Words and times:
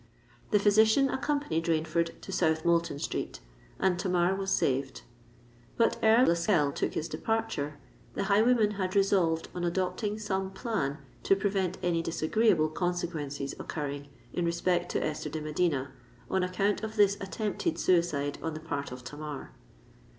The 0.49 0.57
physician 0.57 1.09
accompanied 1.11 1.65
Rainford 1.65 2.19
to 2.21 2.31
South 2.31 2.65
Moulton 2.65 2.97
Street, 2.97 3.39
and 3.77 3.99
Tamar 3.99 4.33
was 4.35 4.49
saved. 4.49 5.03
But 5.77 5.99
ere 6.01 6.25
Lascelles 6.25 6.73
took 6.73 6.95
his 6.95 7.07
departure, 7.07 7.75
the 8.15 8.23
highwayman 8.23 8.71
had 8.81 8.95
resolved 8.95 9.49
on 9.53 9.63
adopting 9.63 10.17
some 10.17 10.49
plan 10.49 10.97
to 11.21 11.35
prevent 11.35 11.77
any 11.83 12.01
disagreeable 12.01 12.69
consequences 12.69 13.53
occurring 13.59 14.07
in 14.33 14.43
respect 14.43 14.91
to 14.93 15.03
Esther 15.05 15.29
de 15.29 15.39
Medina 15.39 15.91
on 16.31 16.41
account 16.41 16.81
of 16.81 16.95
this 16.95 17.15
attempted 17.21 17.77
suicide 17.77 18.39
on 18.41 18.55
the 18.55 18.59
part 18.59 18.91
of 18.91 19.03
Tamar. 19.03 19.51